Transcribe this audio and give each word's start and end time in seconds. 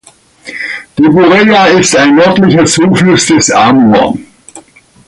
Die 0.97 1.07
Bureja 1.09 1.67
ist 1.67 1.95
ein 1.95 2.15
nördlicher 2.15 2.65
Zufluss 2.65 3.27
des 3.27 3.51
Amur. 3.51 4.17